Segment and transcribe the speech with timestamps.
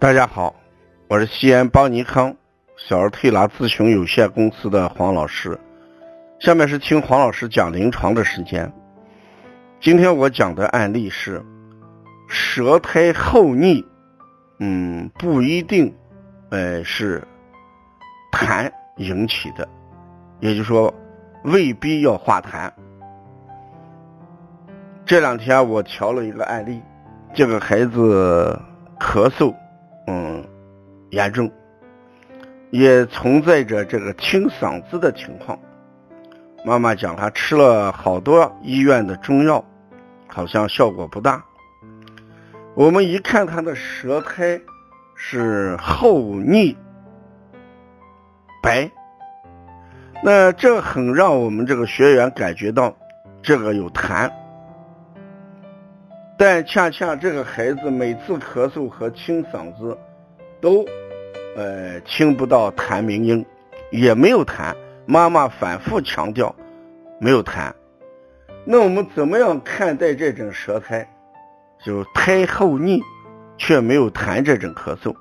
[0.00, 0.54] 大家好，
[1.08, 2.34] 我是西安邦尼康
[2.78, 5.60] 小儿推拿咨询有限公司的黄老师。
[6.38, 8.72] 下面是听黄老师讲临床的时间。
[9.78, 11.44] 今天我讲的案例是
[12.30, 13.84] 舌苔厚腻，
[14.58, 15.94] 嗯，不一定，
[16.48, 17.22] 呃，是
[18.32, 19.68] 痰引起的，
[20.38, 20.94] 也就是说
[21.44, 22.72] 未必要化痰。
[25.04, 26.80] 这两天我调了一个案例，
[27.34, 28.58] 这个孩子
[28.98, 29.54] 咳嗽。
[30.06, 30.44] 嗯，
[31.10, 31.50] 严重，
[32.70, 35.58] 也存在着这个清嗓子的情况。
[36.64, 39.64] 妈妈讲，他吃了好多医院的中药，
[40.26, 41.44] 好像效果不大。
[42.74, 44.60] 我们一看他的舌苔
[45.14, 46.76] 是厚腻
[48.62, 48.90] 白，
[50.22, 52.96] 那这很让我们这个学员感觉到
[53.42, 54.30] 这个有痰。
[56.40, 59.94] 但恰恰这个孩子每次咳嗽和清嗓子，
[60.58, 60.82] 都，
[61.54, 63.44] 呃，听不到痰鸣音，
[63.90, 64.74] 也没有痰。
[65.04, 66.56] 妈妈反复强调，
[67.18, 67.70] 没有痰。
[68.64, 71.06] 那我们怎么样看待这种舌苔？
[71.84, 73.02] 就苔厚腻，
[73.58, 75.14] 却没有痰这种咳嗽。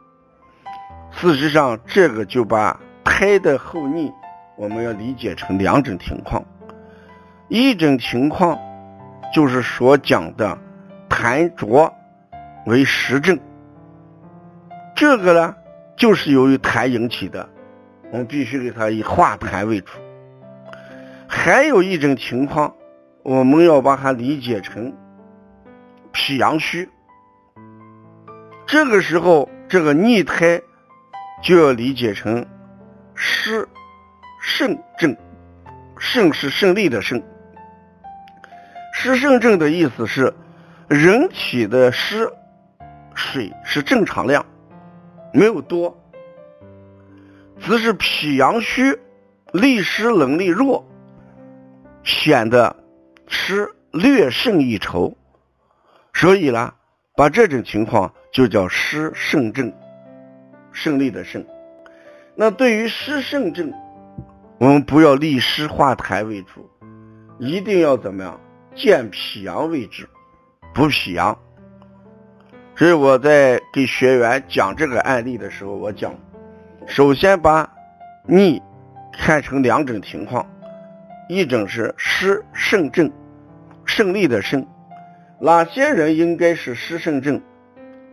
[1.12, 4.10] 事实上，这个就把苔的厚腻，
[4.56, 6.42] 我们要理解成两种情况。
[7.50, 8.58] 一种情况
[9.36, 10.58] 就是所讲的。
[11.22, 11.94] 痰浊
[12.66, 13.38] 为实症，
[14.96, 15.54] 这个呢，
[15.98, 17.50] 就是由于痰引起的，
[18.10, 19.92] 我们必须给它以化痰为主。
[21.28, 22.74] 还有一种情况，
[23.22, 24.96] 我们要把它理解成
[26.14, 26.90] 脾阳虚，
[28.66, 30.62] 这个时候这个逆胎
[31.44, 32.46] 就要理解成
[33.14, 33.68] 湿
[34.42, 35.18] 肾症，
[35.98, 37.22] 肾是胜利的胜，
[38.94, 40.34] 湿肾症的意思是。
[40.90, 42.28] 人体的湿
[43.14, 44.44] 水是正常量，
[45.32, 45.96] 没有多，
[47.60, 49.00] 只是脾阳虚，
[49.54, 50.84] 利湿能力弱，
[52.04, 52.76] 显得
[53.28, 55.16] 湿略胜一筹，
[56.12, 56.74] 所以呢，
[57.16, 59.72] 把这种情况就叫湿肾症，
[60.72, 61.46] 胜利的胜。
[62.34, 63.72] 那对于湿肾症，
[64.60, 66.68] 我们不要利湿化痰为主，
[67.38, 68.42] 一定要怎么样，
[68.74, 70.08] 健脾阳为主。
[70.80, 71.38] 补脾阳，
[72.74, 76.16] 所以我在给学员讲这个案例的时候，我讲，
[76.88, 77.70] 首先把
[78.26, 78.62] 逆
[79.12, 80.48] 看成两种情况，
[81.28, 83.12] 一种是湿盛症，
[83.84, 84.66] 胜利的胜，
[85.42, 87.42] 哪些人应该是湿盛症？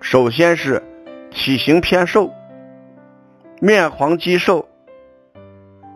[0.00, 0.82] 首先是
[1.30, 2.34] 体型偏瘦，
[3.60, 4.68] 面黄肌瘦，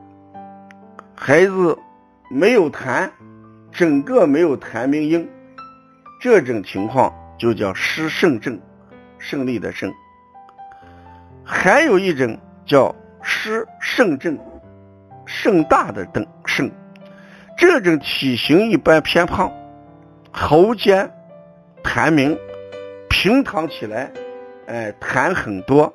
[1.18, 1.76] 孩子
[2.30, 3.10] 没有痰，
[3.72, 5.28] 整个没有痰鸣音。
[6.20, 8.60] 这种情况就叫湿盛症，
[9.16, 9.90] 胜利的胜。
[11.42, 14.38] 还有一种叫湿盛症，
[15.24, 16.70] 盛大的等肾。
[17.56, 19.50] 这种体型一般偏胖，
[20.30, 21.10] 喉间
[21.82, 22.38] 痰鸣，
[23.08, 24.12] 平躺起来，
[24.66, 25.90] 哎，痰很多。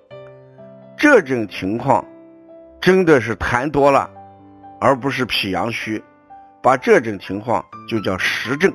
[0.97, 2.03] 这种情况
[2.81, 4.09] 真的是痰多了，
[4.81, 6.03] 而不是脾阳虚。
[6.63, 8.73] 把这种情况就叫实症，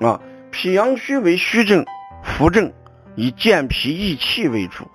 [0.00, 0.20] 啊。
[0.52, 1.84] 脾阳虚为虚症、
[2.22, 2.70] 浮症，
[3.16, 4.86] 以健脾益气为主。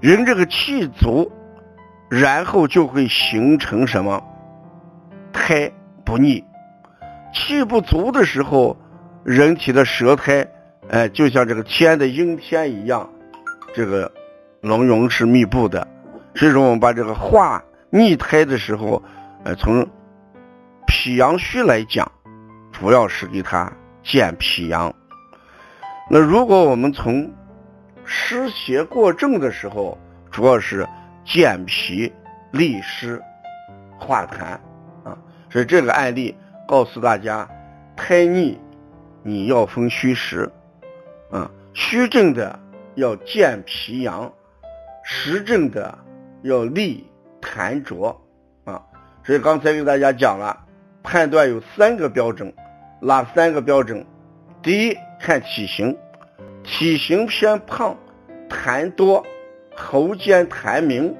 [0.00, 1.30] 人这个气足，
[2.08, 4.20] 然后就会形成什么？
[5.32, 5.70] 苔
[6.04, 6.42] 不腻。
[7.32, 8.76] 气不足的时候，
[9.22, 10.48] 人体的舌苔，
[10.88, 13.08] 哎，就像这个天的阴天一样，
[13.74, 14.10] 这个
[14.62, 15.86] 浓浓是密布的。
[16.34, 19.00] 所以说，我们把这个化逆苔的时候，
[19.44, 19.86] 呃，从
[20.86, 22.10] 脾阳虚来讲，
[22.72, 23.70] 主要是给它。
[24.02, 24.94] 健脾阳。
[26.08, 27.30] 那如果我们从
[28.04, 29.96] 湿邪过重的时候，
[30.30, 30.88] 主要是
[31.24, 32.12] 健脾
[32.50, 33.22] 利湿
[33.98, 34.58] 化痰
[35.08, 35.16] 啊。
[35.48, 37.48] 所以这个案例告诉大家，
[37.96, 38.58] 胎逆
[39.22, 40.50] 你要分虚实
[41.30, 42.58] 啊，虚症的
[42.94, 44.32] 要健脾阳，
[45.04, 45.96] 实症的
[46.42, 47.06] 要利
[47.40, 48.20] 痰浊
[48.64, 48.82] 啊。
[49.24, 50.58] 所以刚才给大家讲了，
[51.02, 52.52] 判断有三个标准。
[53.02, 54.04] 哪三个标准？
[54.62, 55.96] 第一，看体型，
[56.62, 57.96] 体型偏胖，
[58.46, 59.24] 痰多，
[59.74, 61.16] 喉间痰鸣，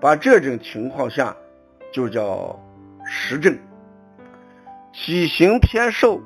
[0.00, 1.36] 把这种情况下
[1.92, 2.58] 就叫
[3.04, 3.58] 实症。
[4.90, 6.18] 体型偏瘦，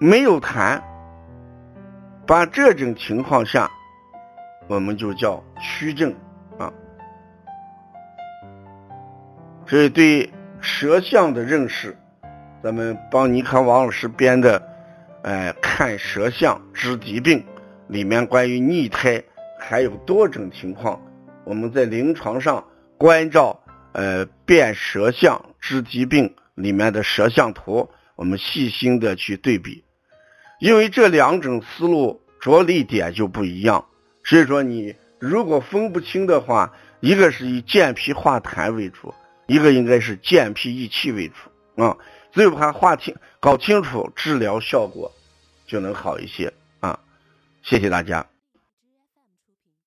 [0.00, 0.82] 没有痰，
[2.26, 3.70] 把这种情况下
[4.66, 6.12] 我们就叫虚症
[6.58, 6.72] 啊。
[9.68, 10.28] 所以对
[10.60, 11.96] 舌象的认识。
[12.60, 14.60] 咱们帮尼康王老师编的，
[15.22, 17.44] 哎，看舌象知疾病，
[17.86, 19.22] 里面关于逆胎
[19.60, 21.00] 还有多种情况，
[21.44, 22.64] 我们在临床上
[22.96, 23.60] 关照
[23.92, 29.84] 呃辨舌象知疾病里面的舌象图，我们细心的去对比，
[30.58, 33.84] 因为这两种思路着力点就不一样，
[34.24, 39.14] 所以说你如果分不清的话，一个是以健脾化痰为主，
[39.46, 41.96] 一个应该是健脾益气为主啊，
[42.38, 45.10] 最怕话清搞清楚，治疗效果
[45.66, 47.00] 就能好一些啊，
[47.64, 48.24] 谢谢大家。